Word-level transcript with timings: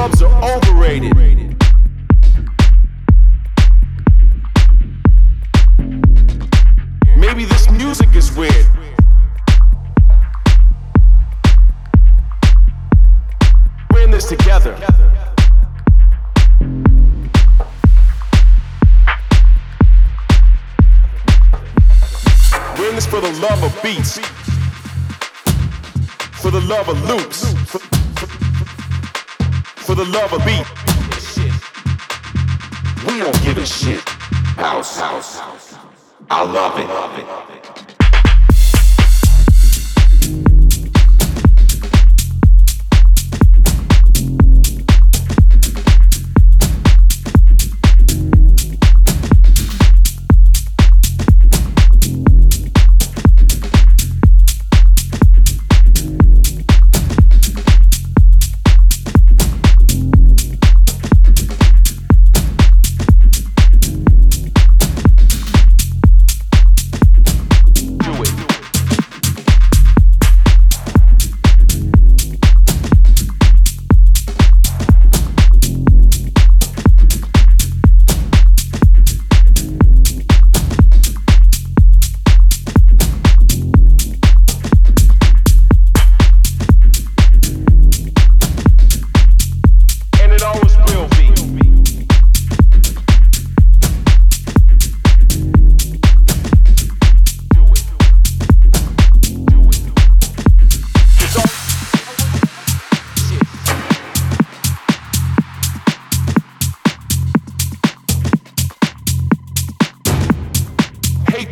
clubs 0.00 0.22
are 0.22 0.56
overrated. 0.56 1.14
Maybe 7.18 7.44
this 7.44 7.70
music 7.70 8.16
is 8.16 8.34
weird. 8.34 8.66
We're 13.92 14.04
in 14.04 14.10
this 14.10 14.26
together. 14.26 14.74
We're 22.78 22.88
in 22.88 22.94
this 22.94 23.06
for 23.06 23.20
the 23.20 23.38
love 23.42 23.62
of 23.62 23.82
beats, 23.82 24.18
for 26.40 26.50
the 26.50 26.62
love 26.62 26.88
of 26.88 26.98
loops, 27.06 27.59
the 30.04 30.12
love 30.12 30.32
of 30.32 30.42
beat. 30.46 30.66
We 33.06 33.18
don't 33.18 33.42
give 33.42 33.58
a 33.58 33.66
shit. 33.66 34.00
House, 34.56 34.98
house. 34.98 35.38
house. 35.38 35.74
I 36.30 36.42
love 36.42 36.78
it. 36.78 36.86
Love 36.86 37.18
it. 37.18 37.79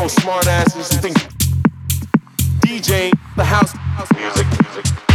Those 0.00 0.14
smart 0.14 0.46
asses 0.46 0.88
think 0.96 1.14
DJ 2.62 3.12
the 3.36 3.44
house 3.44 3.74
music 4.16 4.46
music. 4.62 5.09